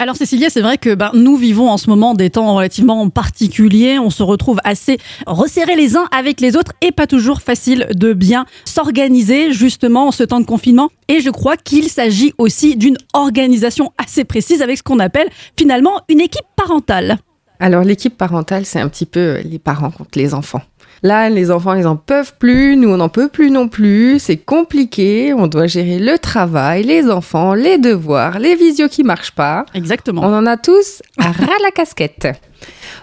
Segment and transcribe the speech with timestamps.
[0.00, 3.98] Alors Cécilia, c'est vrai que ben, nous vivons en ce moment des temps relativement particuliers.
[3.98, 8.14] On se retrouve assez resserrés les uns avec les autres et pas toujours facile de
[8.14, 10.88] bien s'organiser justement en ce temps de confinement.
[11.08, 15.28] Et je crois qu'il s'agit aussi d'une organisation assez précise avec ce qu'on appelle
[15.58, 17.18] finalement une équipe parentale.
[17.58, 20.62] Alors l'équipe parentale, c'est un petit peu les parents contre les enfants.
[21.02, 24.36] Là, les enfants, ils en peuvent plus, nous, on n'en peut plus non plus, c'est
[24.36, 29.64] compliqué, on doit gérer le travail, les enfants, les devoirs, les visios qui marchent pas.
[29.74, 30.22] Exactement.
[30.22, 32.28] On en a tous à ras la casquette.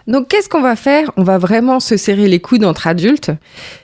[0.06, 1.12] Donc, qu'est-ce qu'on va faire?
[1.18, 3.32] On va vraiment se serrer les coudes entre adultes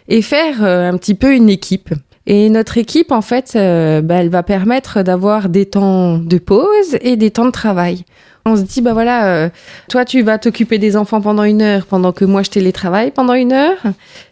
[0.07, 1.89] et faire euh, un petit peu une équipe.
[2.25, 6.97] Et notre équipe, en fait, euh, bah, elle va permettre d'avoir des temps de pause
[7.01, 8.05] et des temps de travail.
[8.45, 9.49] On se dit, bah voilà, euh,
[9.89, 13.35] toi tu vas t'occuper des enfants pendant une heure, pendant que moi je télétravaille pendant
[13.35, 13.77] une heure,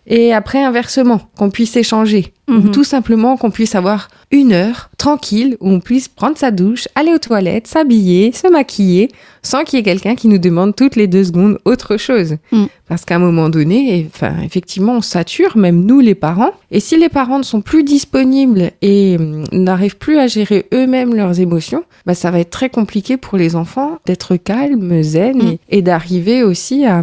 [0.06, 2.34] et après inversement, qu'on puisse échanger.
[2.52, 2.72] Ou Mhm.
[2.72, 7.14] tout simplement qu'on puisse avoir une heure tranquille où on puisse prendre sa douche, aller
[7.14, 9.10] aux toilettes, s'habiller, se maquiller,
[9.42, 12.36] sans qu'il y ait quelqu'un qui nous demande toutes les deux secondes autre chose.
[12.52, 12.66] Mm.
[12.90, 16.52] Parce qu'à un moment donné, enfin, effectivement, on sature, même nous les parents.
[16.72, 21.16] Et si les parents ne sont plus disponibles et hum, n'arrivent plus à gérer eux-mêmes
[21.16, 25.48] leurs émotions, bah, ça va être très compliqué pour les enfants d'être calmes, zen Mm.
[25.48, 27.02] et, et d'arriver aussi à,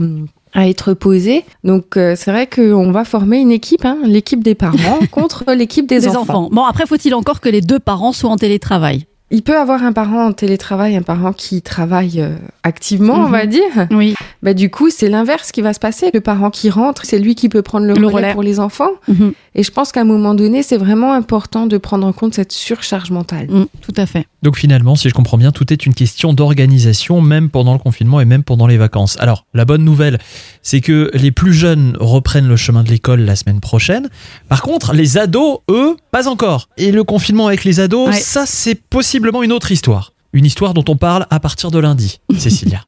[0.54, 1.44] à être posés.
[1.64, 5.86] Donc, euh, c'est vrai qu'on va former une équipe, hein, l'équipe des parents contre l'équipe
[5.86, 6.20] des, Des enfants.
[6.20, 6.48] enfants.
[6.52, 9.06] Bon, après, faut-il encore que les deux parents soient en télétravail?
[9.30, 13.30] Il peut avoir un parent en télétravail, un parent qui travaille euh, activement, on Mhm.
[13.32, 13.86] va dire.
[13.90, 14.14] Oui.
[14.42, 16.10] Bah, du coup, c'est l'inverse qui va se passer.
[16.14, 18.32] Le parent qui rentre, c'est lui qui peut prendre le, Le relais, relais.
[18.32, 18.90] pour les enfants.
[19.08, 19.32] Mhm.
[19.56, 22.52] Et je pense qu'à un moment donné, c'est vraiment important de prendre en compte cette
[22.52, 23.48] surcharge mentale.
[23.50, 24.26] Mm, tout à fait.
[24.42, 28.20] Donc finalement, si je comprends bien, tout est une question d'organisation, même pendant le confinement
[28.20, 29.16] et même pendant les vacances.
[29.18, 30.18] Alors, la bonne nouvelle,
[30.62, 34.08] c'est que les plus jeunes reprennent le chemin de l'école la semaine prochaine.
[34.48, 36.68] Par contre, les ados, eux, pas encore.
[36.76, 38.20] Et le confinement avec les ados, Ouais.
[38.20, 40.12] ça, c'est possiblement une autre histoire.
[40.32, 42.82] Une histoire dont on parle à partir de lundi, Cécilia.